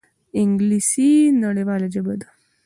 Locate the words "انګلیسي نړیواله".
0.41-1.87